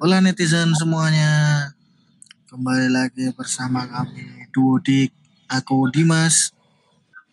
[0.00, 1.28] Hola netizen semuanya.
[2.48, 5.12] Kembali lagi bersama kami Duo Dik.
[5.44, 6.56] Aku Dimas.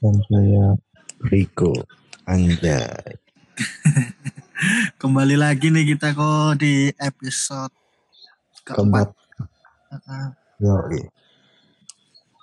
[0.03, 0.75] Dan saya
[1.31, 1.71] Riko
[2.27, 3.15] Anjay.
[4.99, 7.71] Kembali lagi nih kita kok di episode
[8.67, 9.15] keempat.
[9.15, 9.47] Keempat.
[9.87, 10.27] Heeh.
[10.59, 10.75] Yo,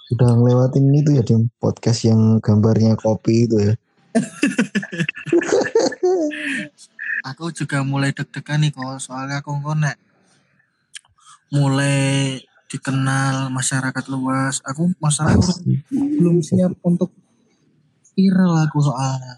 [0.09, 3.77] Udah ngelewatin itu ya di podcast yang gambarnya kopi itu ya.
[7.29, 9.96] Aku juga mulai deg-degan nih kok soalnya aku kok nek
[11.53, 12.40] mulai
[12.71, 14.62] dikenal masyarakat luas.
[14.64, 15.53] Aku masalah aku
[15.93, 17.12] belum siap untuk
[18.14, 19.36] viral aku soalnya.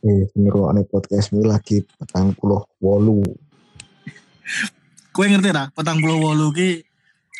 [0.00, 3.20] Eh, ngerokok podcast ini lagi petang puluh wolu.
[5.12, 5.76] Kue ngerti tak?
[5.76, 6.80] Petang puluh wolu ki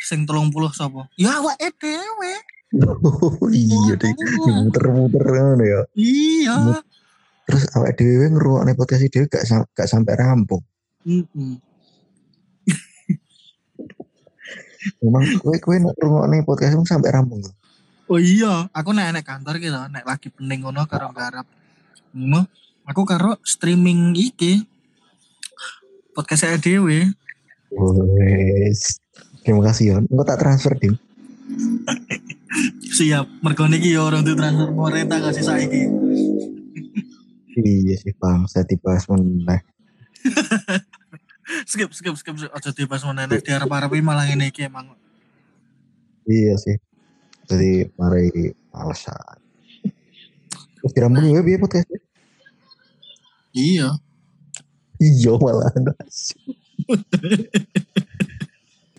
[0.05, 1.09] sing telung puluh sopo?
[1.17, 2.35] Ya awak dhewe.
[2.71, 4.13] Oh iya deh,
[4.63, 5.81] muter-muter ngono ya.
[5.97, 6.85] Iya.
[7.49, 9.43] Terus awak dhewe ngerokok podcast dhewe gak
[9.75, 10.63] gak sampai rampung.
[11.09, 11.70] Mm-mm.
[15.05, 17.45] Memang kowe kowe nek ngrungokne podcast mu sampai rampung.
[18.11, 21.47] Oh iya, aku nek nek kantor gitu, nek lagi pening ngono karo garap.
[22.11, 22.49] Ngono,
[22.89, 24.67] aku karo streaming iki
[26.17, 26.59] podcast saya.
[27.71, 28.99] Wes.
[29.47, 29.97] Terima kasih ya.
[30.03, 30.99] Engko tak transfer dim.
[32.91, 35.83] Siap, mergo niki ya orang tuh transfer pemerintah kasih saiki.
[37.61, 39.61] Iya sih bang, saya dibahas meneh.
[41.67, 44.95] Skip, skip, skip, aja dibahas mana nek diarep-arepi malah ngene iki emang.
[46.27, 46.77] Iya sih.
[47.51, 49.39] Jadi mari alasan.
[50.81, 51.91] Terus dirambung ya biar podcast.
[53.51, 53.99] Iya.
[55.03, 55.73] Iya malah.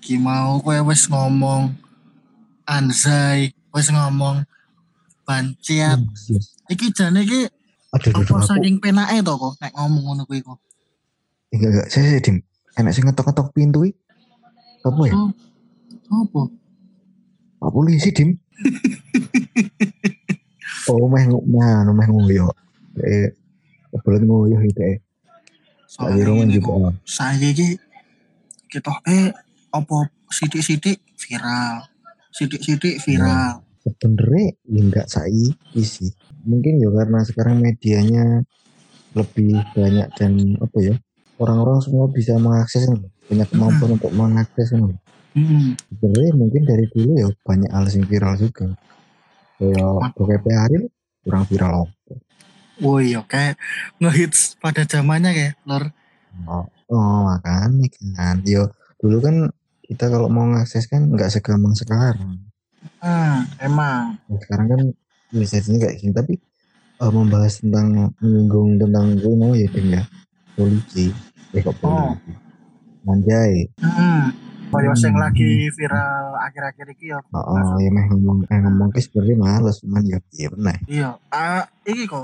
[0.03, 1.72] Ki mau kowe wis ngomong
[2.67, 4.44] Anzai, wis ngomong
[5.23, 6.03] Banciat.
[6.67, 7.47] Iki jane iki
[7.91, 10.55] Aduh, aduh, apa saking penake to kok nek ngomong ngono kuwi kok.
[11.52, 11.88] Enggak enggak.
[11.91, 12.38] Saya saya dim.
[12.80, 13.84] Enak sih ngetok-ngetok pintu.
[14.81, 15.13] Apa ya?
[15.13, 15.31] Oh,
[16.23, 16.41] apa?
[17.62, 18.39] Pak polisi dim.
[20.89, 22.47] oh meh meh meh ngoyo.
[22.97, 23.35] Eh,
[23.91, 24.97] kebelet ngoyo itu eh.
[26.00, 26.95] Roman ngene juga.
[27.03, 27.75] saya iki
[28.72, 29.35] kita eh
[29.75, 29.97] apa
[30.31, 31.83] sidik-sidik viral.
[32.31, 33.59] Sidik-sidik viral.
[33.83, 36.16] Sebenernya ya enggak saya sih.
[36.47, 38.47] Mungkin ya karena sekarang medianya
[39.12, 40.95] lebih banyak dan apa ya
[41.41, 44.94] orang-orang semua bisa mengakses kan, punya kemampuan untuk mengakses kan.
[45.31, 45.79] Hmm.
[45.88, 48.68] sebenarnya mungkin dari dulu ya banyak hal yang viral juga
[49.56, 50.85] kayak BKP Ariel
[51.24, 51.88] kurang viral
[52.81, 53.56] Oh iya kayak
[54.01, 55.88] ngehits pada zamannya kayak lor.
[56.51, 57.88] oh, oh makanya
[58.18, 58.68] kan yo
[59.00, 59.35] dulu kan
[59.88, 62.44] kita kalau mau ngakses kan nggak segampang sekarang
[63.01, 64.18] Hmm, emang.
[64.30, 64.81] Nah, sekarang kan
[65.34, 66.34] bisa sini kayak gini tapi
[67.01, 70.01] eh, membahas tentang menyinggung tentang gue mau ya ya
[70.57, 71.13] polisi
[71.51, 72.16] eh kok Oh.
[73.01, 74.29] manjai Hmm.
[74.72, 77.19] Kayak sing lagi viral akhir-akhir iki ya.
[77.19, 81.09] oh, oh ya meh ngomong eh ngomong ke sebenarnya males cuman ya iya benar Iya,
[81.28, 82.23] ah iki kok.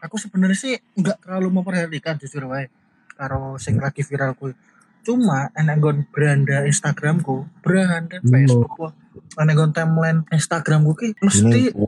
[0.00, 2.72] Aku sebenarnya sih nggak terlalu memperhatikan jujur wae
[3.12, 4.56] karo sing lagi viral kuwi.
[5.02, 8.32] Cuma enek nggon beranda Instagramku, beranda Hmm.
[8.32, 8.88] Facebook ku.
[9.36, 11.84] Enek nggon timeline Instagramku ki mesti ini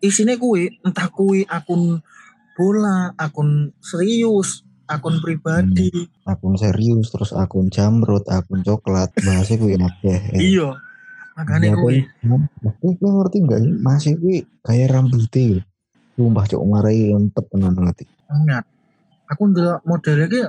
[0.00, 2.04] isine kuwi entah kuwi akun
[2.52, 6.10] bola, akun serius, akun pribadi.
[6.26, 10.74] akun serius terus akun jamrut akun coklat bahasnya gue akeh Iya.
[11.38, 11.98] Makanya Iya, kuwi.
[12.60, 15.62] Tapi gue ngerti nggak sih masih gue kayak rambutnya
[16.12, 18.64] sumpah cok marai untuk tenan ngerti Ingat.
[19.30, 20.40] Aku ndelok modelnya ki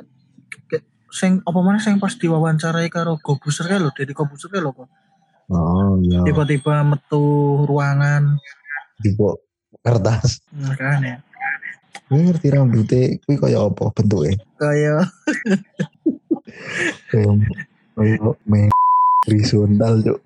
[0.67, 4.73] kayak sing apa mana sing pas diwawancarai karo Gobuser kae lho, Deddy Gobuser kae lho
[4.73, 4.89] kok.
[5.51, 7.23] oh iya Tiba-tiba metu
[7.63, 8.41] ruangan
[9.17, 9.37] bawah
[9.81, 11.25] kertas makanya
[12.11, 15.05] gue ngerti rambutnya gue kayak apa bentuknya kayak
[17.09, 18.71] kayak main
[19.27, 20.19] horizontal cok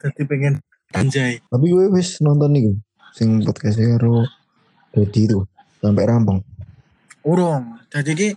[0.00, 0.54] tadi pengen
[0.96, 1.40] anjay.
[1.48, 2.76] tapi gue wis nonton nih
[3.14, 4.26] sing podcastnya karo
[4.94, 5.42] Dedi itu
[5.82, 6.40] sampai rampung
[7.24, 7.80] Urung.
[7.88, 8.28] Jadi ki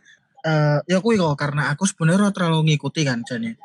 [0.47, 3.59] eh ya kuwi kok karena aku sebenarnya terlalu ngikuti kan jane.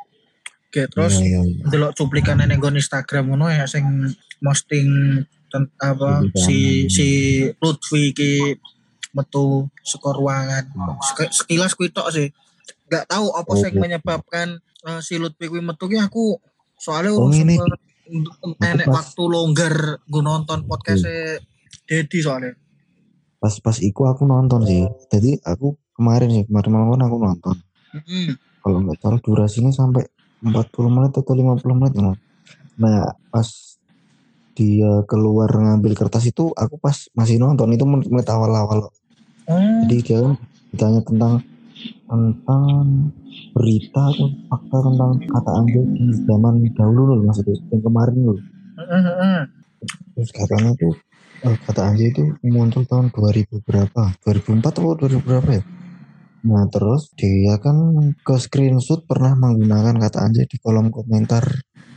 [0.73, 1.65] Oke, terus iya, iya, iya.
[1.69, 3.85] ndelok cuplikan nggon Instagram ngono ya sing
[4.41, 5.21] posting
[5.79, 7.07] apa si si
[7.59, 8.33] Lutfi ki
[9.13, 10.65] metu saka ruangan.
[11.05, 12.33] Sek- Sekilas kuwi tok sih.
[12.89, 13.81] Gak tahu apa sing Oke.
[13.81, 16.41] menyebabkan eh, si Lutfi kuwi metu ki aku
[16.75, 17.57] soalnya Oh, ini.
[18.59, 21.07] enek waktu longgar gue nonton podcast
[21.87, 22.53] Dedi soalnya.
[23.39, 27.57] pas pas iku aku nonton sih jadi aku kemarin sih kemarin malam aku nonton
[28.61, 30.07] kalau nggak salah durasinya sampai
[30.43, 30.53] 40
[30.87, 31.93] menit atau 50 menit
[32.77, 33.49] nah pas
[34.53, 38.93] dia keluar ngambil kertas itu aku pas masih nonton itu menit, awal-awal.
[39.49, 39.59] Oh,
[39.89, 40.35] jadi dia kan
[40.73, 41.35] ditanya tentang
[42.07, 42.63] tentang
[43.57, 48.39] berita atau fakta tentang kata anjay di zaman dahulu loh maksudnya yang kemarin loh.
[48.77, 49.41] Heeh.
[50.15, 50.95] terus katanya tuh
[51.43, 54.15] eh, kata anjay itu muncul tahun 2000 berapa?
[54.23, 55.63] 2004 atau 2000 berapa ya?
[56.43, 57.77] Nah terus dia kan
[58.23, 61.43] ke screenshot pernah menggunakan kata anjay di kolom komentar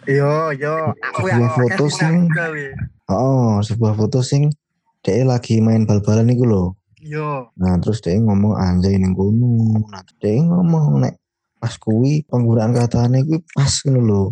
[0.05, 1.85] Yo yo, aku ya Sebuah foto
[2.29, 2.65] gawe.
[3.09, 4.53] oh sebuah foto sing
[5.01, 9.77] dia lagi main bal-balan itu loh Yo, Nah terus dia ngomong anjay ning kono.
[9.93, 11.21] Nah dia ngomong nek
[11.61, 14.23] pas kuwi penggunaan katanya kuwi pas ngono lho.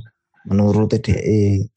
[0.50, 1.18] Menurut dia.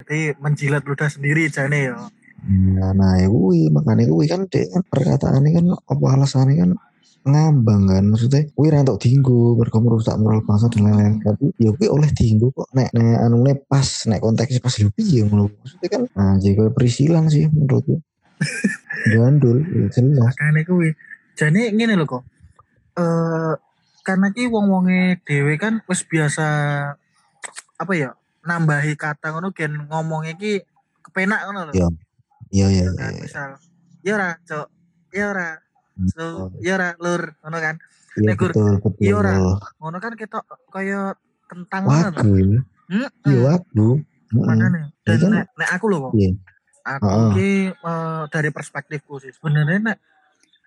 [0.01, 2.01] jadi menjilat ludah sendiri jane yo.
[2.49, 6.71] Nah, nah ya kuwi makanya kuwi kan dia perkataannya kan apa alasannya kan
[7.27, 11.75] ngambang kan maksudnya kuwi ra entuk dinggo mergo merusak moral bangsa dan lain-lain tapi ya
[11.75, 15.89] kuwi oleh dinggo kok nek nek anune pas nek konteksnya pas lho piye ngono maksudnya
[15.91, 17.99] kan anjay koyo perisilan sih menurutku
[19.13, 20.89] gandul ya jelas Makane kuwi.
[21.37, 22.25] Jane ngene lho kok.
[22.97, 23.55] Eh
[24.07, 26.47] karena ki wong-wonge dhewe kan wis biasa
[27.77, 28.15] apa ya
[28.47, 30.63] nambahi kata ngono gen ngomongnya ki
[31.05, 31.73] kepenak ngono lho.
[31.75, 31.89] Iya.
[32.55, 33.51] iya iya Kan, iya misal
[34.07, 34.67] ya ora, Cok.
[35.11, 35.51] Ya ora.
[36.07, 37.77] So, ya ora, lur, ngono kan.
[38.17, 39.33] iya Nek, betul betul iya ora.
[39.77, 41.17] Ngono kan kita kaya
[41.47, 43.09] kentang wagu Heeh.
[43.25, 44.01] iya wagu.
[44.31, 44.93] Makane.
[45.03, 46.13] Dan Itu- nek, nek aku lho kok.
[46.13, 46.31] Iya.
[46.87, 47.31] Aku Heeh.
[47.33, 49.99] ki eh, dari perspektifku sih sebenarnya nek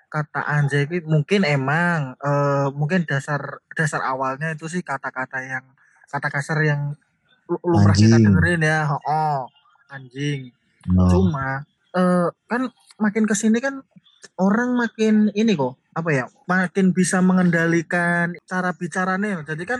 [0.09, 5.65] kata anjay ki mungkin emang eh, mungkin dasar dasar awalnya itu sih kata-kata yang
[6.09, 6.97] kata kasar yang
[7.45, 9.45] lu- lumrah kita dengerin ya, oh
[9.87, 10.49] anjing.
[10.89, 11.05] No.
[11.07, 11.61] Cuma
[11.93, 12.61] eh, kan
[12.97, 13.85] makin ke sini kan
[14.39, 19.79] orang makin ini kok apa ya makin bisa mengendalikan cara bicaranya jadi kan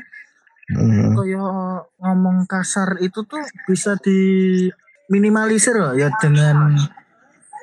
[0.69, 1.17] Heeh.
[1.17, 6.77] kayak ngomong kasar itu tuh bisa diminimalisir loh ya dengan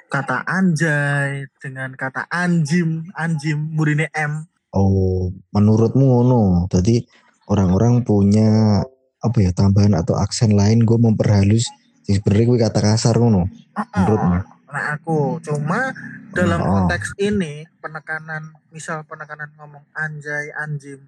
[0.06, 4.46] kata anjay, dengan kata anjim, anjim, burine M.
[4.74, 6.66] Oh, menurutmu ngono.
[6.70, 7.02] Jadi
[7.50, 8.82] orang-orang punya
[9.22, 11.66] apa ya tambahan atau aksen lain gue memperhalus
[12.06, 13.50] sebenarnya gue kata kasar ngono.
[13.74, 14.55] Menurutmu?
[14.76, 15.88] Nah aku cuma
[16.36, 16.68] dalam Oh.
[16.84, 21.00] konteks ini penekanan, misal penekanan ngomong anjay, anjim,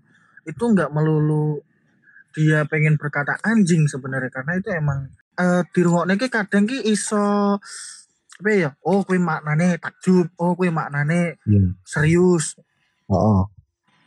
[0.43, 1.61] itu nggak melulu
[2.33, 5.05] dia pengen berkata anjing sebenarnya karena itu emang
[5.35, 7.57] eh di rungokne ki kadang ki iso
[8.39, 11.75] apa ya oh kuwi maknane takjub oh kuwi maknane Iya.
[11.83, 12.55] serius
[13.11, 13.41] Heeh.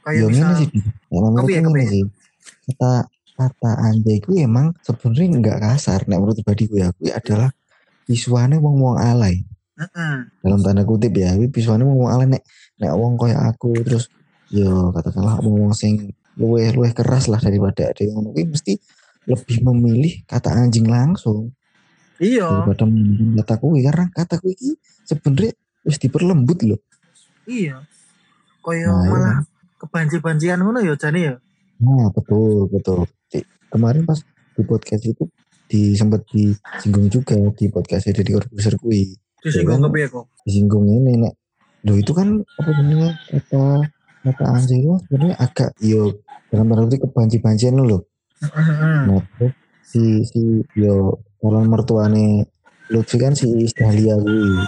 [0.02, 0.69] kayak Ya misal sih.
[1.12, 1.86] Ya ngene kepiye?
[1.92, 2.04] sih.
[2.72, 2.92] Kata
[3.36, 6.00] kata anjay gue emang sebenarnya nggak kasar.
[6.07, 7.50] Nek menurut pribadi gue ya, gue adalah
[8.07, 9.44] visualnya wong-wong alay.
[9.81, 10.16] Heeh.
[10.45, 12.45] dalam tanda kutip ya tapi visualnya mau ala nek
[12.78, 14.13] nek wong koyo aku terus
[14.54, 18.31] yo katakanlah wong sing luweh luweh keras lah daripada ada yang ngono.
[18.38, 18.78] Kuwi mesti
[19.25, 21.50] lebih memilih kata anjing langsung.
[22.22, 22.45] Iya.
[22.66, 22.86] Daripada
[23.42, 24.69] kata kuwi karena kata kuwi iki
[25.10, 25.51] sebenarnya
[25.81, 26.80] wis diperlembut loh
[27.50, 27.81] iya.
[28.62, 29.10] Kaya Nah, iya.
[29.10, 29.38] malah
[29.81, 31.36] kebanji-banjian ngono ya jane ya
[31.81, 33.10] nah betul betul.
[33.25, 33.42] Di-
[33.74, 34.22] kemarin pas
[34.54, 35.25] di podcast itu
[35.66, 39.88] di sempat disinggung juga di podcast dari Corbuzier kuwi disinggung Iya.
[39.90, 40.26] kepiye kok?
[40.46, 41.34] Disinggung ini nek.
[41.82, 43.64] Lo itu kan apa namanya kata
[44.22, 44.82] kata anjing?
[44.86, 48.02] Itu sebenarnya agak yo dalam tanda kutip kebanci-bancian lo loh
[49.08, 49.22] nah
[49.82, 50.42] si si
[50.74, 52.46] yo calon mertuane
[52.90, 54.66] Lutfi kan si Dahlia kuwi.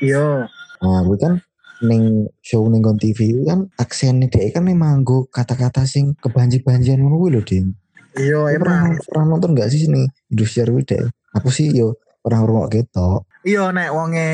[0.00, 0.46] Iya.
[0.80, 1.34] Nah kuwi kan
[1.82, 7.18] ning show ning Gon TV kan aksennya dia kan emang nggo kata-kata sing kebanci-bancian ngono
[7.18, 7.74] kuwi lho Din.
[8.14, 9.02] Iya Lu pernah, emang.
[9.02, 13.70] pernah nonton gak sih sini Indosiar kuwi deh aku sih yo pernah ngrungok ketok iya
[13.70, 14.28] nek wonge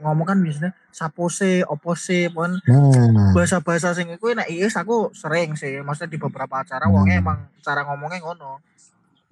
[0.00, 5.82] ngomong kan biasanya sapose opose pun nah bahasa-bahasa sing iku nek IS aku sering sih
[5.82, 6.94] maksudnya di beberapa acara Hmm.
[6.94, 8.62] wonge emang cara ngomongnya ngono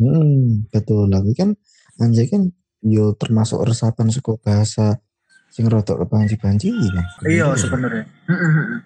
[0.00, 1.12] Hmm, betul.
[1.12, 1.52] Tapi kan
[2.00, 2.49] anjay kan
[2.80, 4.96] yo termasuk resapan suku bahasa
[5.52, 7.04] sing rodok kebanci-banci kan.
[7.28, 8.80] iya sebenarnya Heeh.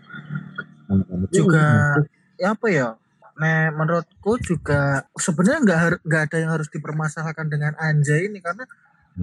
[1.31, 1.95] juga
[2.35, 2.89] ya apa ya
[3.35, 8.63] Nah, menurutku juga sebenarnya nggak nggak ada yang harus dipermasalahkan dengan anjay ini karena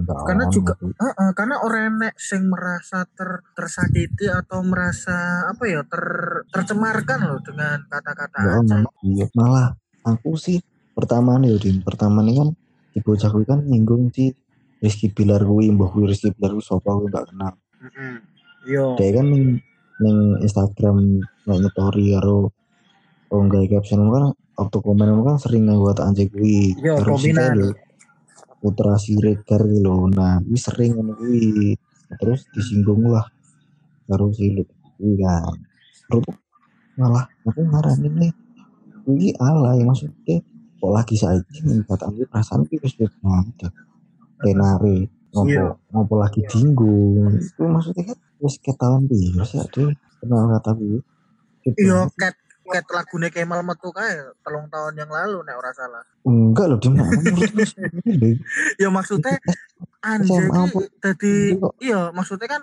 [0.00, 6.04] karena juga Heeh, karena orang nek sing merasa ter, tersakiti atau merasa apa ya ter,
[6.48, 8.82] tercemarkan loh dengan kata-kata anjay.
[9.04, 10.64] iya malah aku sih
[10.96, 12.48] pertama nih Udin pertama nih kan
[12.92, 14.32] di bocah kuwi kan nyinggung si
[14.80, 17.52] Rizky Bilar kuwi mbah kuwi Rizky Bilar kuwi sapa kuwi gak kenal
[17.84, 18.14] Heeh.
[18.72, 18.96] Yo.
[18.96, 19.60] dia kan ning
[20.00, 22.48] ning Instagram nek nyetori karo
[23.32, 27.91] oh enggak caption kan waktu komen kan sering kata anjay kuwi Yo, Karo si kombinasi.
[28.62, 31.74] Putra Siregar loh nah ini sering ngono kuwi.
[32.14, 33.26] Terus disinggung lah
[34.06, 35.58] karo si Lut kuwi kan.
[36.06, 36.24] Terus
[36.94, 38.32] malah aku ngaranin nih
[39.02, 40.38] kuwi alay maksudnya
[40.78, 41.58] kok lagi saiki
[41.90, 43.70] kata aku perasaan kuwi wis wis banget
[44.38, 45.66] tenare ngopo Iya.
[45.90, 46.94] ngopo lagi dinggo
[47.40, 49.84] itu maksudnya kan wis ketahuan sih ada
[50.22, 50.70] kenal kata
[51.62, 51.78] Gitu.
[51.78, 56.02] Yo ket ket lagune Kemal metu kae telung tahun yang lalu nek ora salah.
[56.22, 56.90] Enggak loh, dia
[58.82, 59.36] ya maksudnya
[59.98, 61.34] anjay iki dadi
[61.80, 62.62] iya maksudnya kan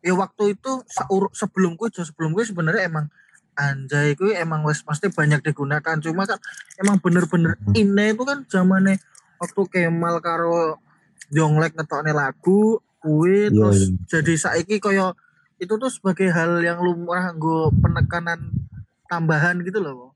[0.00, 3.06] ya waktu itu seur- sebelum kuwi sebelum kuwi sebenarnya emang
[3.54, 6.40] anjay kuwi emang wes pasti banyak digunakan cuma kan
[6.78, 7.74] emang bener-bener Hmm.
[7.74, 9.00] ini itu kan zamane
[9.36, 10.80] waktu Kemal karo
[11.28, 13.96] Yonglek ngetokne lagu kuwi Iya, terus iya.
[14.08, 15.12] jadi saiki koyo
[15.56, 18.52] itu tuh sebagai hal yang lumrah nggo penekanan
[19.10, 20.14] tambahan gitu loh.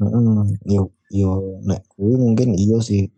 [0.00, 1.30] Heeh, yo yo
[1.68, 3.08] nek kuwi mungkin iya sih.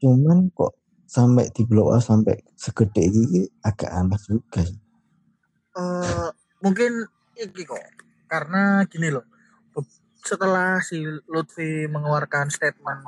[0.00, 0.74] Cuman kok
[1.06, 4.78] sampai di blow sampai segede ini agak aneh juga sih.
[5.76, 6.28] eh
[6.64, 6.92] mungkin
[7.36, 7.80] iki kok
[8.32, 9.26] karena gini loh
[10.26, 10.98] setelah si
[11.30, 13.06] Lutfi mengeluarkan statement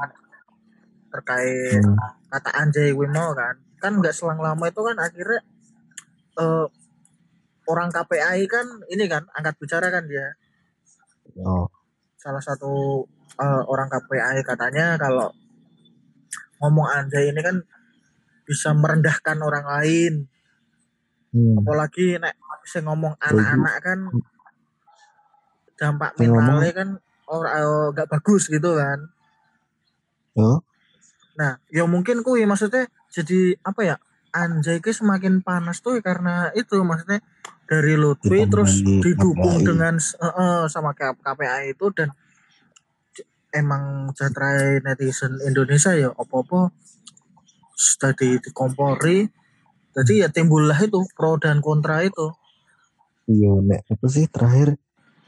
[1.10, 1.96] terkait Hmm.
[2.30, 5.40] kata anjay mau kan kan nggak selang lama itu kan akhirnya
[6.38, 6.66] eh
[7.68, 10.36] orang KPI kan ini kan angkat bicara kan dia
[11.38, 11.66] Oh,
[12.18, 13.04] salah satu
[13.38, 15.30] eh, orang KPI katanya kalau
[16.58, 17.62] ngomong anjay ini kan
[18.42, 20.14] bisa merendahkan orang lain.
[21.28, 21.60] Hmm.
[21.60, 23.98] apalagi nek sing ngomong anak-anak kan
[25.76, 26.88] dampak Sing ngomong- mentalnya kan
[27.28, 27.52] orang
[27.92, 28.98] nggak bagus gitu kan.
[30.32, 30.64] Yo,
[31.36, 33.96] nah ya mungkin kuy maksudnya jadi apa ya
[34.38, 37.18] anjay ki semakin panas tuh karena itu maksudnya
[37.68, 39.66] dari Lutfi terus didukung KPI.
[39.66, 42.14] dengan eh, eh, sama KPI itu dan
[43.52, 46.70] emang jatrai netizen Indonesia ya opo-opo
[47.98, 49.26] tadi dikompori
[49.92, 52.30] jadi ya timbullah itu pro dan kontra itu
[53.26, 54.78] iya nek apa sih terakhir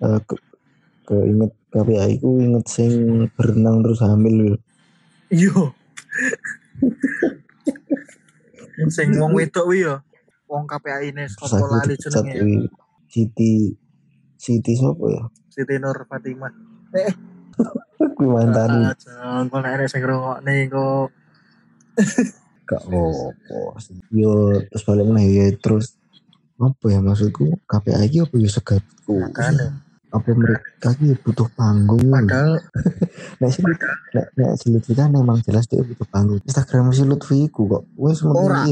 [0.00, 0.34] eh, ke,
[1.04, 2.92] ke inget KPI ku inget sing
[3.38, 4.58] berenang terus hamil.
[5.30, 5.70] Iya.
[8.90, 10.02] Sing wong wedok kuwi ya.
[10.50, 12.66] Wong KPI ini sapa aku lali jenenge.
[13.06, 13.74] Siti
[14.34, 15.22] Siti sapa ya?
[15.50, 16.52] Siti Nur Fatimah.
[18.16, 21.08] Kuwi mantan Jangan kok nek sing ngrungokne kok.
[22.70, 23.98] gak apa sih.
[24.14, 25.98] Yo terus balik meneh terus
[26.60, 32.12] apa ya maksudku KPI iki apa ya segatku Makanya apa mereka ki butuh panggung ya?
[32.18, 32.52] padahal
[33.40, 37.02] nek si Lutfi nek nek si Lutfi kan memang jelas dia butuh panggung Instagram si
[37.02, 38.66] Lutfi ku kok wis Ora.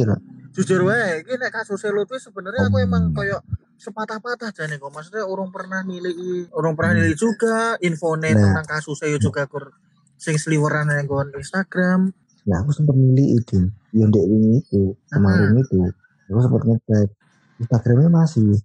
[0.51, 2.87] jujur wae iki nek kasus Lutfi sebenarnya aku Hmm.
[2.87, 3.39] emang koyo
[3.79, 4.91] sepatah-patah jane kok.
[4.91, 6.11] Maksudnya urung pernah nilai,
[6.51, 7.07] urung pernah Hmm.
[7.07, 8.43] nilai juga infone Nah.
[8.59, 9.71] tentang kasusnya yo juga kur
[10.19, 12.11] sing sliweran yang gon Instagram.
[12.43, 13.61] nah aku sempat milih itu
[13.93, 15.85] yang dek wingi itu kemarin itu
[16.27, 17.09] aku sempat ngecek
[17.61, 18.57] Instagramnya masih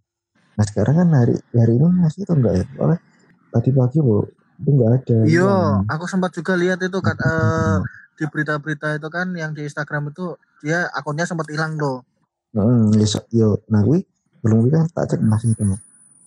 [0.53, 2.65] nah sekarang kan hari hari ini masih atau enggak ya?
[2.77, 2.99] Soalnya
[3.49, 4.15] tadi pagi bu
[4.61, 5.17] itu enggak ada.
[5.25, 7.77] Iya, yang- aku sempat juga lihat itu kan eh,
[8.13, 12.05] di berita-berita itu kan yang di Instagram itu dia akunnya sempat hilang tuh.
[12.53, 14.05] Heeh, ya so- yo nah kuwi
[14.45, 15.65] belum kuwi kan tak cek masih itu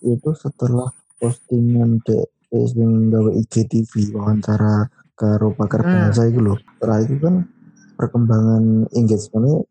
[0.03, 2.27] itu setelah postingan dek
[2.67, 5.91] sing gawe IGTV wawancara karo pakar Hmm.
[6.11, 6.57] bahasa itu loh.
[6.59, 7.35] Setelah itu kan
[7.97, 9.65] perkembangan engagementnya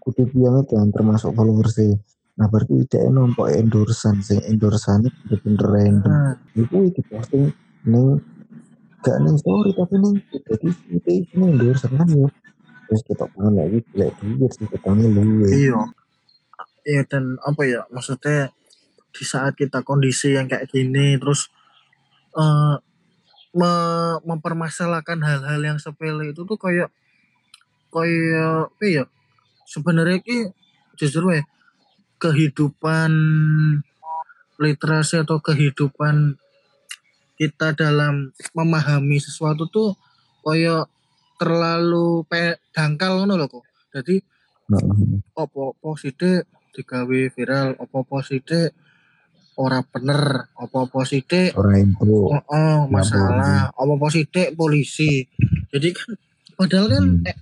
[0.00, 1.98] kudu piang itu yang termasuk followersnya
[2.40, 6.34] nah berarti dia nompo endorsan sing endorsan itu bener random Hmm.
[6.56, 7.52] itu itu posting
[7.84, 8.16] neng
[9.04, 12.28] gak neng story tapi neng jadi itu ini endorsan kan ya
[12.88, 15.80] terus kita pengen lagi jelek duit sih ketemu lu Iya.
[16.80, 18.50] Iya dan apa ya maksudnya
[19.12, 21.52] di saat kita kondisi yang kayak gini terus
[22.32, 22.76] eh
[23.52, 26.88] me- mempermasalahkan hal-hal yang sepele itu tuh kayak
[27.92, 29.04] kayak apa ya
[29.68, 30.48] sebenarnya ki
[30.96, 31.44] jujur ya
[32.20, 33.10] kehidupan
[34.60, 36.36] literasi atau kehidupan
[37.40, 39.96] kita dalam memahami sesuatu tuh
[40.44, 40.84] kayak
[41.40, 43.64] terlalu pe dangkal ngono lho kok.
[43.96, 44.20] Jadi
[44.70, 44.78] Nah,
[45.34, 46.46] opo-opo sithik
[46.76, 48.70] digawe viral, opo-opo sithik
[49.58, 55.26] ora bener, opo-opo sithik orang itu oh, oh masalah, opo-opo sithik polisi.
[55.72, 56.10] Jadi kan
[56.54, 57.26] padahal kan Hmm.
[57.26, 57.36] eh,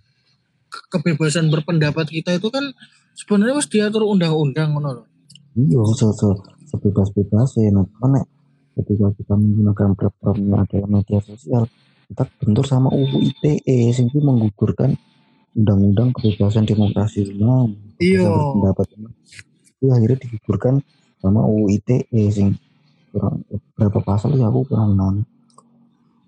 [0.73, 2.71] ke- kebebasan berpendapat kita itu kan
[3.19, 5.05] sebenarnya harus diatur undang-undang ngono lho.
[5.59, 6.39] iya so, so,
[6.71, 8.25] sebebas-bebas ya nah nek
[8.79, 11.67] ketika kita menggunakan platformnya adalah media sosial
[12.07, 14.95] kita bentur sama UU ITE itu menggugurkan
[15.59, 17.67] undang-undang kebebasan demokrasi nah
[17.99, 18.31] Iya.
[18.31, 20.75] berpendapat itu akhirnya digugurkan
[21.19, 22.55] sama UU ITE sing
[23.11, 23.43] kurang
[23.75, 25.27] berapa pasal ya aku kurang non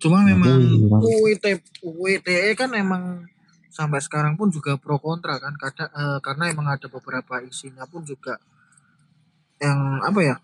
[0.01, 0.57] Cuma memang
[0.89, 1.05] Mas.
[1.05, 1.45] UIT
[1.85, 3.29] UITE kan emang
[3.71, 5.55] sampai sekarang pun juga pro kontra kan.
[5.55, 8.37] Kadang eh, karena emang ada beberapa isinya pun juga
[9.61, 10.37] yang apa ya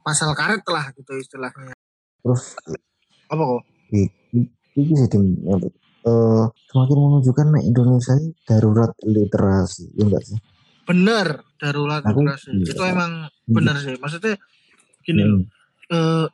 [0.00, 1.76] pasal karet lah gitu istilahnya.
[2.24, 2.56] Terus
[3.28, 3.62] apa kok?
[4.78, 5.58] ini sih tim yang
[6.06, 10.38] eh, semakin menunjukkan nek Indonesia ini darurat literasi ya enggak sih?
[10.86, 12.48] Bener darurat Aku- literasi.
[12.54, 12.72] iya.
[12.72, 13.12] itu emang
[13.44, 13.98] bener sih.
[13.98, 14.38] Maksudnya
[15.02, 15.42] gini Hmm.
[15.88, 16.26] eh,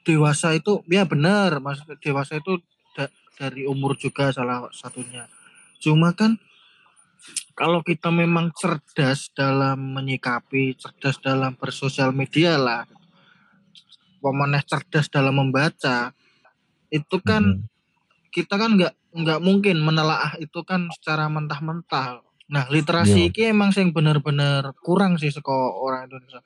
[0.00, 2.56] dewasa itu ya benar maksudnya dewasa itu
[2.96, 3.04] da,
[3.36, 5.28] dari umur juga salah satunya
[5.80, 6.36] cuma kan
[7.56, 12.84] kalau kita memang cerdas dalam menyikapi cerdas dalam bersosial media lah
[14.20, 16.12] pemenang cerdas dalam membaca
[16.92, 17.64] itu kan hmm.
[18.32, 23.94] kita kan nggak nggak mungkin menelaah itu kan secara mentah-mentah Nah, literasi ini emang sing
[23.94, 26.42] bener-bener kurang sih seko orang Indonesia.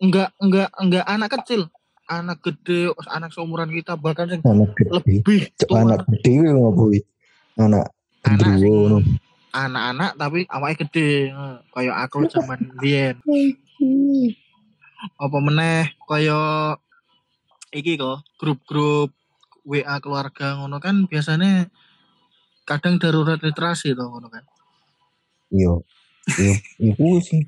[0.00, 1.62] Enggak enggak enggak anak kecil,
[2.08, 5.20] anak gede, anak seumuran kita bahkan sing anak lebih
[5.60, 5.84] tua.
[5.84, 6.96] Anak gede ngopo
[7.60, 7.92] Anak
[8.24, 9.04] anak
[9.54, 11.30] anak-anak tapi awalnya gede
[11.70, 13.16] kayak aku zaman biyen.
[15.20, 16.82] Apa meneh kayak
[17.70, 19.14] iki kok grup-grup
[19.64, 21.68] WA keluarga ngono kan biasanya
[22.64, 24.44] kadang darurat literasi tuh ngono kan.
[25.54, 25.80] Iya.
[26.24, 27.44] Iya, iku sih.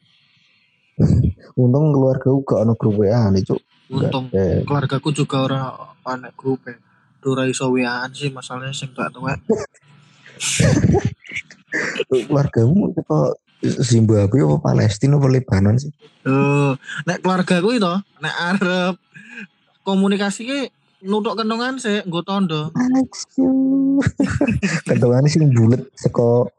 [1.60, 3.60] Untung keluarga gak ono grup WA nih, Cuk.
[3.88, 4.28] Untung
[4.64, 5.64] keluargaku juga orang
[6.04, 6.76] anak grup ya.
[7.20, 9.40] Dura iso WA sih masalahnya sing gak tuwek.
[12.08, 15.92] keluargamu apa Zimbabwe apa Palestina apa Lebanon sih?
[16.28, 16.76] Oh,
[17.08, 18.94] nek keluarga gue itu, nek Arab
[19.86, 20.60] komunikasi ki
[21.06, 22.74] nutuk kentongan sih, gue tondo.
[24.84, 26.50] kentongan sih bulat seko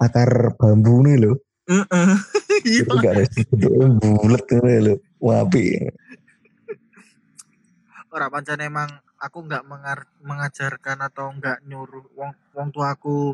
[0.00, 1.32] akar bambu nih lo.
[1.68, 2.10] Heeh.
[2.66, 2.82] Iya.
[2.82, 3.24] Itu gak ada
[4.00, 4.94] bulat nih lo.
[5.20, 5.92] Wapi.
[8.10, 8.88] Orang pancen emang
[9.20, 9.64] aku nggak
[10.24, 13.32] mengajarkan atau nggak nyuruh wong wong tua aku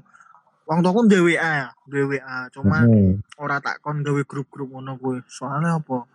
[0.67, 3.23] wong tua aku DWA ya DWA cuma hmm.
[3.43, 6.07] orang tak kon gawe grup-grup ngono gue soalnya apa?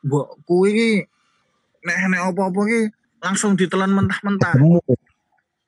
[0.00, 1.04] Buat kue
[1.84, 2.80] nek nek apa apa ki
[3.20, 4.56] langsung ditelan mentah-mentah.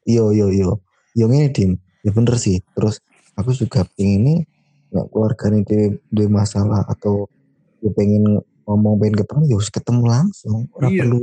[0.08, 0.80] Yo yo yo
[1.16, 2.60] yo ini dim ya bener sih.
[2.76, 3.00] Terus
[3.36, 4.44] aku juga pengen
[4.92, 7.28] nggak keluarga nih dia, dia masalah atau
[7.80, 10.68] dia pengen ngomong pengen ketemu ya harus ketemu langsung.
[10.76, 11.04] Ora iya.
[11.04, 11.20] perlu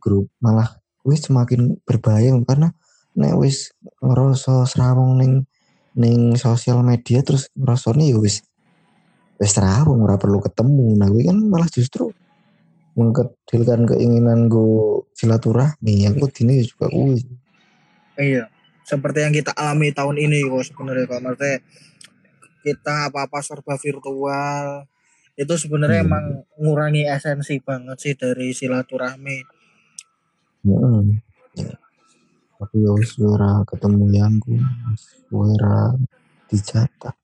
[0.00, 0.26] grup.
[0.40, 2.72] Malah wis semakin berbahaya karena
[3.16, 5.32] nek wis ngerasa serawong ning
[5.96, 8.46] ning sosial media terus ngerasane ya wis
[9.40, 12.12] wis serawong ora perlu ketemu nah kan malah justru
[12.94, 17.22] mengkecilkan keinginan gue silaturahmi aku dini juga gue
[18.20, 18.50] iya
[18.84, 21.62] seperti yang kita alami tahun ini kok sebenarnya kalau maksudnya
[22.60, 24.84] kita apa-apa serba virtual
[25.40, 26.08] itu sebenarnya hmm.
[26.10, 26.24] emang
[26.60, 29.59] ngurangi esensi banget sih dari silaturahmi.
[30.60, 31.20] Hmm.
[32.60, 34.60] Tapi ya suara ketemu yang gue,
[35.28, 35.96] suara
[36.52, 37.16] dijata.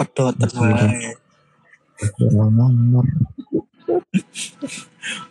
[0.00, 1.12] Pedot wae.
[2.24, 3.04] nomor.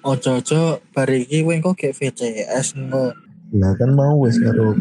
[0.06, 3.18] Ojo-ojo kowe kok kayak VCS ngono.
[3.58, 4.78] Lah kan mau wis karo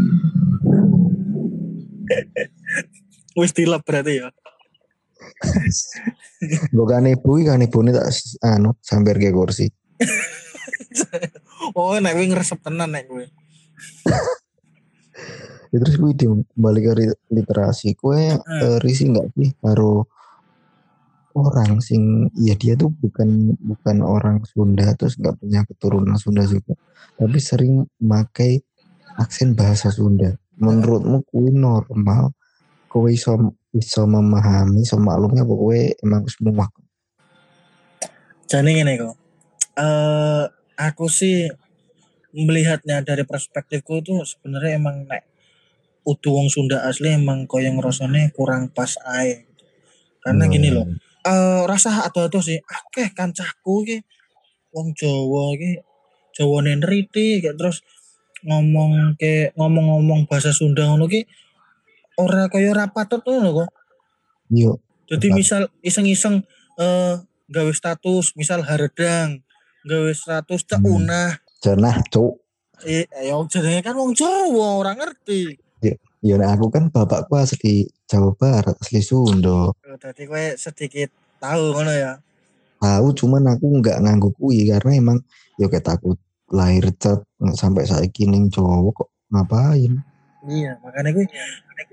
[3.38, 4.28] wis dilap berarti ya.
[6.76, 8.12] Bukan ibu kan ibu ini tak
[8.44, 9.70] anu sambil ke kursi.
[11.79, 13.27] oh nek gue ngeresep tenan nek gue.
[15.73, 16.93] ya, terus gue kembali ke
[17.33, 17.95] literasi.
[17.99, 18.43] Gue hmm.
[18.43, 20.07] uh, risi nggak sih karo
[21.38, 26.75] orang sing ya dia tuh bukan bukan orang Sunda terus nggak punya keturunan Sunda juga.
[27.19, 28.62] Tapi sering memakai
[29.19, 30.35] aksen bahasa Sunda.
[30.59, 32.35] Menurutmu kue normal?
[32.91, 33.38] Kue bisa
[33.69, 36.67] bisa memahami sama maklumnya kue emang semua?
[38.49, 39.14] Jadi ini kok.
[39.79, 41.51] Uh, aku sih
[42.31, 45.27] melihatnya dari perspektifku itu sebenarnya emang nek
[46.07, 49.45] utuh wong Sunda asli emang yang rasanya kurang pas air
[50.23, 50.53] karena hmm.
[50.55, 50.87] gini loh
[51.27, 53.99] uh, rasa atau-atau sih akeh kancaku ki
[54.73, 55.83] wong Jawa ki
[56.38, 57.83] Jawa nenriti kayak terus
[58.47, 61.27] ngomong ke ngomong-ngomong bahasa Sunda ngono ki
[62.19, 63.71] ora kaya patut ngono kok.
[64.51, 64.75] Iya.
[65.09, 66.45] Jadi misal iseng-iseng
[66.79, 67.14] eh uh,
[67.49, 69.41] gawe status misal haredang,
[69.88, 70.94] gawe status cak hmm.
[71.01, 71.31] unah.
[71.64, 72.38] Cenah, Cuk.
[72.87, 75.59] Eh, ya jenenge kan wong Jawa, ora ngerti.
[75.83, 79.74] Ya, ya aku kan bapakku asli Jawa Barat asli Sunda.
[79.74, 81.11] Oh, kowe sedikit
[81.42, 82.22] tahu ngono ya.
[82.79, 85.18] Tahu cuman aku nggak nganggu kui karena emang
[85.59, 86.18] ya kayak takut
[86.55, 87.27] lahir cat
[87.59, 89.98] sampai saya kini Jawa kok ngapain.
[90.46, 91.27] Iya, makanya gue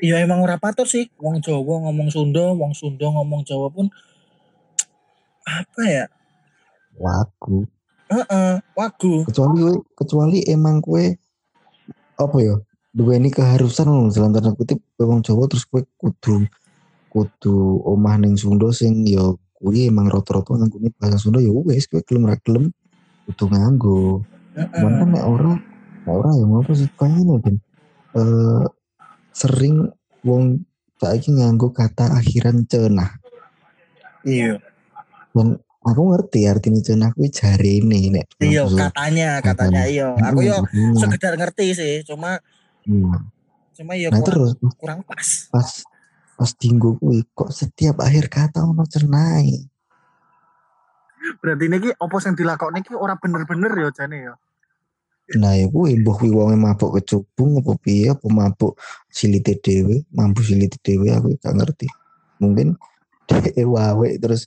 [0.06, 3.90] ya emang ora patut sih wong Jawa ngomong Sunda, wong Sunda ngomong Jawa pun
[5.50, 6.06] apa ya?
[6.94, 7.66] Wagu.
[8.06, 9.26] Heeh, uh -uh, wagu.
[9.26, 9.66] Kecuali
[9.98, 11.18] kecuali emang kue
[12.16, 12.56] apa ya?
[12.96, 16.48] dua ini keharusan loh dalam tanda kutip wong Jawa terus kue kudu
[17.12, 22.00] kudu omah ning Sunda sing ya kuwi emang rata-rata nganggone bahasa Sunda ya wis kue
[22.08, 22.72] gelem ra gelem
[23.28, 24.24] kudu nganggo.
[24.56, 25.54] Cuman kan nek ora
[26.08, 27.56] ora ya ngopo sih kaya ngene Ben.
[28.16, 28.64] Eh
[29.36, 29.92] sering
[30.24, 30.64] wong
[30.96, 33.12] saiki nganggo kata akhiran cenah.
[34.24, 34.64] Iya.
[35.36, 40.18] Dan aku ngerti artinya cenah kuwi jari ini nek iya katanya katanya iya.
[40.18, 40.66] Aku yo
[40.98, 42.42] sekedar ngerti sih cuma
[42.90, 43.22] iya.
[43.78, 45.30] cuma ya nah kurang, terus kurang pas.
[45.54, 45.70] pas
[46.36, 49.70] pas dinggo kuwi kok setiap akhir kata ono cenai
[51.42, 54.36] berarti ini opo yang dilakoni ki ora bener-bener ya jane ya?
[55.42, 58.78] Nah, ya kuwi mbuh kuwi wonge mabuk kecubung apa piye apa mabuk
[59.10, 61.90] silite dhewe, mampu silite dhewe aku gak ngerti.
[62.38, 62.78] Mungkin
[63.30, 64.46] dhek wawe terus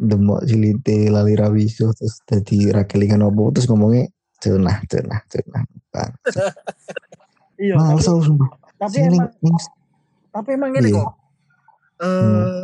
[0.00, 4.08] demok silite lali rawiso terus dadi rakelingan opo terus ngomongnya
[4.40, 5.62] cenah cenah cenah.
[7.60, 7.76] Iya.
[7.76, 8.48] Aku sumpah.
[8.80, 9.28] Tapi emang
[10.32, 11.04] tapi emang gini Iya.
[11.04, 11.10] kok.
[12.00, 12.60] Eh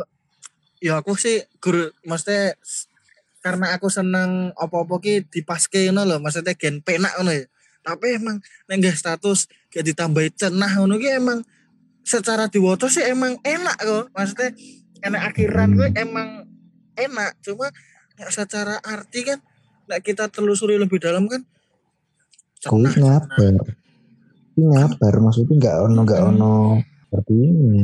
[0.81, 2.57] ya aku sih guru maksudnya
[3.45, 7.45] karena aku seneng apa-apa ki dipaske ngono lho, maksudnya gen penak ngono ya.
[7.85, 11.45] Tapi emang nek nggak status kayak ditambahi cenah ngono ki emang
[12.01, 14.05] secara diwaca sih emang enak kok.
[14.17, 14.49] Maksudnya
[15.05, 16.46] enak akhiran gue emang
[16.97, 17.69] enak, cuma
[18.17, 19.39] nek secara arti kan
[19.87, 21.45] nek kita telusuri lebih dalam kan
[22.65, 23.53] kuwi ngabar.
[24.57, 26.29] Kuwi ngabar maksudnya enggak ono enggak Hmm.
[26.33, 26.53] ono
[27.07, 27.81] seperti ini.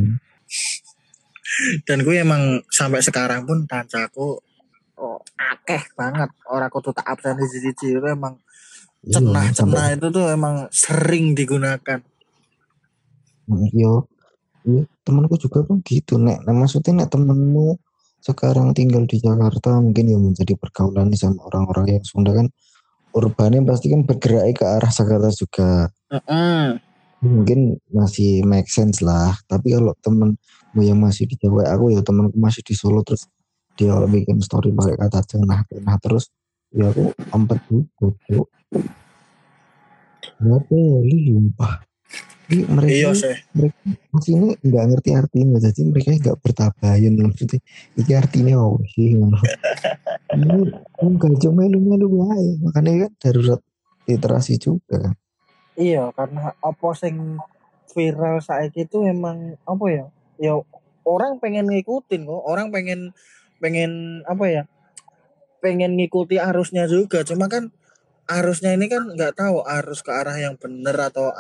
[1.86, 4.42] dan gue emang sampai sekarang pun tancaku
[4.98, 8.42] oh, akeh banget orang aku tuh tak absen di sisi itu emang
[9.04, 12.02] Iya, cenah cenah itu tuh emang sering digunakan
[13.44, 14.08] Mm, Yo,
[14.64, 16.48] iya temanku juga pun gitu nek.
[16.48, 17.76] Nah, maksudnya nek temenmu
[18.24, 22.48] sekarang tinggal di Jakarta mungkin ya menjadi pergaulan nih sama orang-orang yang Sunda kan.
[23.14, 25.92] Urbannya pasti kan bergerak ke arah Jakarta juga.
[26.08, 26.80] Heeh.
[27.24, 29.32] mungkin masih make sense lah.
[29.48, 33.28] Tapi kalau temenmu yang masih di Jawa aku ya temanku masih di Solo terus
[33.80, 36.30] dia bikin story pakai kata cenah cenah terus
[36.76, 38.48] ya aku empat cuk
[40.24, 40.98] Kenapa ya?
[41.04, 41.48] Lu
[42.52, 43.80] Ini mereka iya sih mereka
[44.12, 45.58] maksudnya nggak ngerti artinya.
[45.64, 47.60] Jadi mereka nggak bertabayun maksudnya
[47.96, 49.08] ini artinya apa sih?
[49.16, 50.60] Ini
[51.00, 52.60] enggak cuma melu melu wae.
[52.60, 53.62] Makanya kan darurat
[54.10, 55.00] literasi juga.
[55.00, 55.16] Kan
[55.80, 57.40] iya karena apa sing
[57.94, 60.06] viral saat itu emang apa ya
[60.38, 60.54] ya
[61.08, 62.44] orang pengen ngikutin kok.
[62.44, 63.16] Orang pengen
[63.64, 64.64] pengen apa ya
[65.64, 67.24] pengen ngikuti arusnya juga.
[67.24, 67.72] Cuma kan
[68.28, 71.32] arusnya ini kan nggak tahu arus ke arah yang benar atau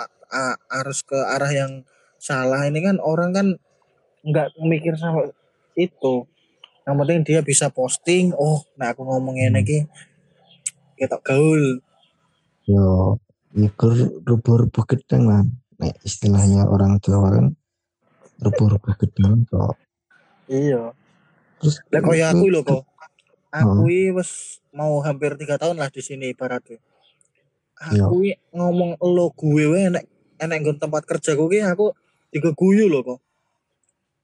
[0.71, 1.87] arus ke arah yang
[2.19, 2.67] salah.
[2.67, 3.47] Ini kan orang kan
[4.23, 5.31] nggak mikir sama
[5.75, 6.27] itu.
[6.83, 9.87] Yang penting dia bisa posting oh nah aku ngomongin ini
[10.99, 11.79] kita gaul.
[12.67, 13.19] Yo
[13.53, 15.43] ikur rubuh-rubuh gedang lah.
[15.77, 17.47] Nah, istilahnya orang Jawa kan
[18.39, 19.75] rubuh-rubuh gedang kok.
[20.47, 20.91] Iya.
[21.59, 22.83] Terus lah kaya aku lho kok
[23.53, 23.85] aku Hmm.
[23.85, 24.31] ini wes
[24.71, 26.81] mau hampir tiga tahun lah di sini ibaratnya
[27.85, 28.05] Iya.
[28.05, 30.05] aku ini ngomong lo gue we enek
[30.37, 31.93] enek nggon tempat kerja gue aku
[32.29, 33.19] digeguyu loh kok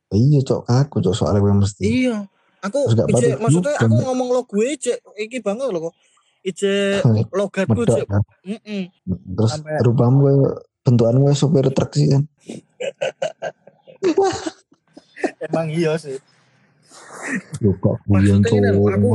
[0.09, 2.25] iya cok aku cok soalnya gue mesti Iya,
[2.59, 5.95] aku ije, maksudnya aku ngomong lo gue ije, iki banget loh kok.
[6.41, 6.97] Ije
[7.37, 8.83] logatku ije, kan mm
[9.29, 10.35] terus Sampai- rupamu gue
[10.81, 12.23] bentukan gue sopir truk sih kan
[15.45, 16.17] emang iya sih.
[17.61, 19.11] Lupa guyon Maksudnya ini, cowok aku-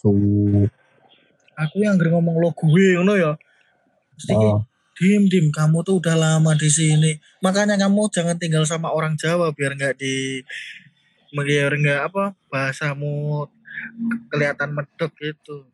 [0.00, 0.68] cowok
[1.56, 3.32] Aku yang ngeri ngomong lo gue ngono ya.
[4.16, 4.60] Mesti Oh,
[5.00, 7.16] dim dim kamu tuh udah lama di sini.
[7.40, 10.44] Makanya kamu jangan tinggal sama orang Jawa biar nggak di
[11.32, 13.44] biar nggak apa bahasamu
[14.28, 15.64] kelihatan medok gitu.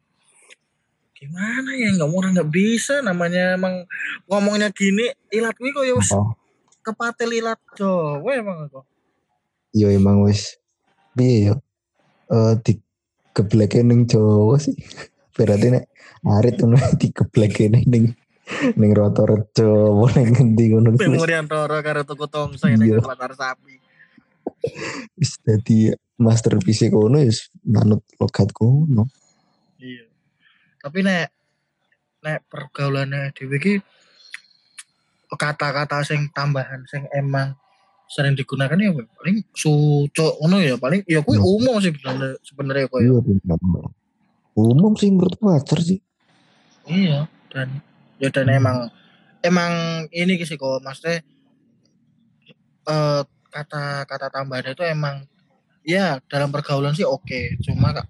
[1.19, 3.83] Gimana ya nggak orang nggak bisa namanya emang
[4.31, 6.35] ngomongnya gini ilat gue kok ya oh.
[6.83, 8.87] kepatel ilat Jawa emang kok.
[9.75, 10.62] Iya emang wis
[11.16, 11.55] piye ya
[12.33, 12.72] eh di
[13.33, 14.77] gebleke ning Jawa sih
[15.37, 15.85] berarti nek
[16.27, 18.12] arit ngono dikebleke ning
[18.77, 22.77] ning Rotorejo apa ning ngendi ngono wis Memoriantoro karo tuku Iya.
[22.77, 23.75] ning pasar sapi.
[25.18, 29.09] wis dadi masterpiece kono wis manut logat kono
[29.83, 30.07] Iya.
[30.79, 31.27] Tapi nek
[32.22, 33.75] nek pergaulannya dhewe iki
[35.33, 37.57] kata-kata sing tambahan sing emang
[38.12, 41.48] sering digunakan ya paling sucuk ngono ya paling ya kuwi Iya.
[41.48, 43.11] umum sih sebenarnya sebenarnya kok ya.
[44.53, 45.98] umum sih menurut wajar sih
[46.85, 47.81] Iya dan
[48.20, 48.59] ya dan Hmm.
[48.59, 48.77] emang
[49.40, 49.72] emang
[50.12, 51.25] ini sih kok maksudnya
[52.85, 55.16] eh kata-kata tambahan itu emang
[55.85, 58.09] ya dalam pergaulan sih oke cuma kak,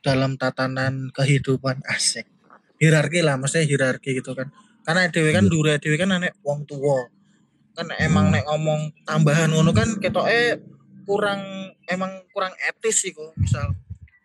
[0.00, 2.26] dalam tatanan kehidupan asik
[2.78, 4.48] hierarki lah maksudnya hierarki gitu kan
[4.82, 5.52] karena dewe kan Iya.
[5.52, 7.10] dure dewe kan anek wong tua
[7.76, 10.64] kan emang nek ngomong tambahan ngono kan ketoke
[11.04, 11.40] kurang
[11.86, 13.76] emang kurang etis sih kok misal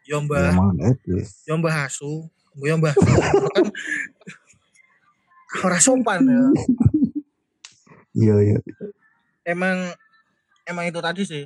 [0.07, 0.55] yo mbah
[1.45, 2.31] yo mbah asu
[2.63, 3.67] yo mbah kan
[5.59, 6.43] ora sopan ya.
[8.15, 8.57] Iya iya.
[9.43, 9.91] Emang
[10.63, 11.43] emang itu tadi sih.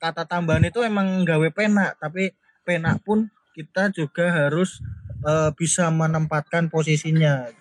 [0.00, 2.32] Kata tambahan itu emang gawe penak tapi
[2.64, 4.80] penak pun kita juga harus
[5.28, 7.52] uh, bisa menempatkan posisinya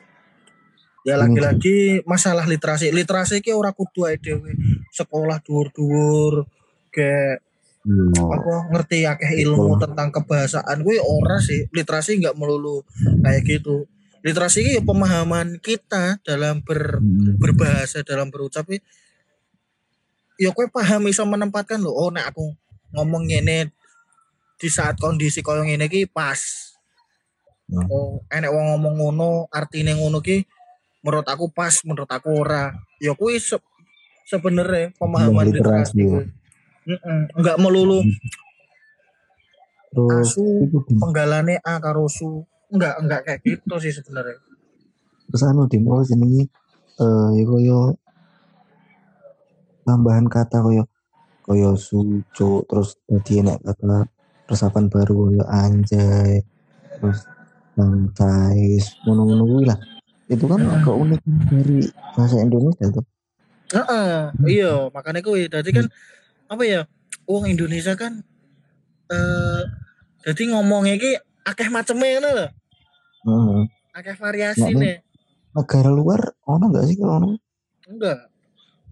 [1.07, 2.91] ya lagi-lagi masalah literasi.
[2.91, 4.55] Literasi ki ora kudu ae dhewe.
[4.91, 6.47] Sekolah dhuwur-dhuwur
[6.91, 7.43] kayak
[7.85, 8.15] hmm.
[8.17, 10.83] apa ngerti akeh ilmu tentang kebahasaan.
[10.83, 11.67] Gue ora sih.
[11.71, 12.83] Literasi nggak melulu
[13.23, 13.87] kayak gitu.
[14.19, 17.39] Literasi itu ya pemahaman kita dalam ber, hmm.
[17.39, 18.67] berbahasa dalam berucap
[20.39, 22.55] ya kue paham bisa menempatkan lo oh nek aku
[22.95, 23.67] ngomong ini
[24.55, 26.71] di saat kondisi koyo ngene iki pas.
[27.69, 27.85] Hmm.
[27.85, 30.41] oh enek wong ngomong ngono artine ngono ki
[31.03, 32.75] menurut aku pas menurut aku ora.
[32.99, 33.57] Ya kue se
[34.29, 36.29] sebenarnya pemahaman literasi
[37.37, 38.01] enggak melulu.
[38.01, 38.17] Hmm.
[39.89, 40.45] Terus, asu
[41.01, 42.45] penggalane A karo su.
[42.69, 44.37] Enggak enggak kayak gitu sih sebenarnya.
[45.29, 46.45] Terus anu di mau jenengi?
[46.99, 47.95] Eh uh, ya koyo
[49.87, 50.83] tambahan kata koyo
[51.47, 54.05] koyo suco terus tadi enak kata
[54.45, 56.43] resapan baru koyo anjay
[56.99, 57.25] terus
[57.73, 59.79] bangtais ngono-ngono lah
[60.29, 60.75] itu kan hmm.
[60.79, 61.79] agak unik dari
[62.13, 63.05] bahasa Indonesia tuh
[63.73, 65.85] uh, uh, iya makanya kuwi tadi kan
[66.49, 66.81] apa ya
[67.25, 68.21] uang Indonesia kan
[69.09, 69.61] eh uh,
[70.23, 71.17] jadi ngomongnya ki
[71.49, 72.49] akeh macamnya loh
[73.23, 73.67] Hmm.
[73.91, 74.97] Akeh variasi nah, nih.
[75.51, 77.27] Negara luar ono enggak sih kalau ono?
[77.89, 78.31] Enggak.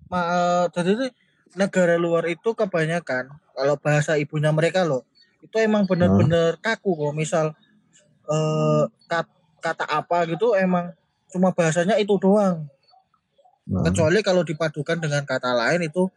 [0.07, 1.11] Ma, uh, jadi
[1.55, 5.03] negara luar itu kebanyakan kalau bahasa ibunya mereka loh
[5.43, 6.63] itu emang bener-bener hmm.
[6.63, 7.45] kaku kok misal
[8.31, 9.27] uh, kat,
[9.59, 10.95] kata apa gitu emang
[11.31, 12.67] cuma bahasanya itu doang.
[13.67, 13.83] Hmm.
[13.83, 16.07] kecuali kalau dipadukan dengan kata lain itu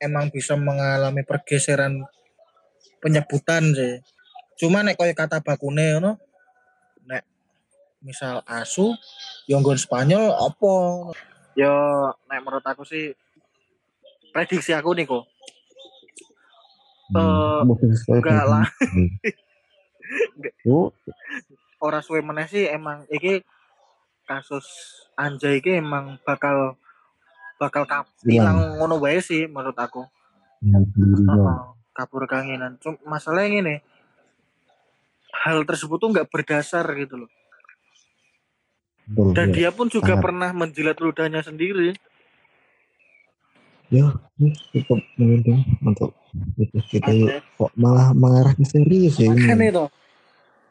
[0.00, 2.00] emang bisa mengalami pergeseran
[3.04, 4.00] penyebutan sih.
[4.56, 6.16] Cuma nek kayak kata bakune no
[7.98, 8.94] misal asu
[9.50, 10.74] yang Spanyol apa?
[11.58, 11.74] Ya
[12.30, 13.12] nek menurut aku sih
[14.30, 15.24] prediksi aku nih kok
[17.10, 18.66] hmm, uh, enggak lah.
[20.64, 20.88] Oh.
[21.84, 23.44] orang suwe meneh sih emang iki
[24.28, 24.64] kasus
[25.16, 26.76] anjay iki emang bakal
[27.56, 27.88] bakal
[28.28, 33.76] hilang ngono wae sih menurut aku uh, kabur kangenan cuma masalahnya ini
[35.32, 37.30] hal tersebut tuh nggak berdasar gitu loh
[39.08, 39.54] Betul, Dan ya.
[39.56, 40.24] dia pun juga Sangat.
[40.28, 41.96] pernah menjilat ludahnya sendiri.
[43.88, 44.04] Ya,
[44.76, 46.12] cukup menguntung untuk
[46.60, 47.40] itu kita okay.
[47.56, 49.72] kok malah mengarah ke serius ya ini.
[49.72, 49.88] itu.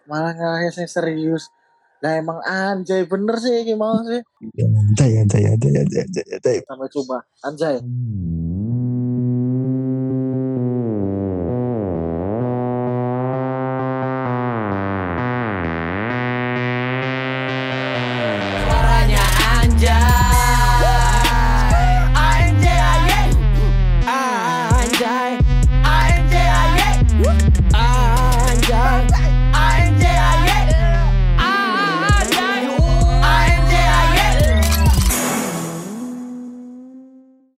[0.06, 1.50] Malah ngarah ke serius.
[1.98, 4.22] Nah emang anjay bener sih gimana sih?
[4.54, 6.58] Ya, anjay, anjay, anjay, anjay, anjay.
[6.62, 7.76] Sampai coba, anjay.
[7.82, 8.47] Hmm.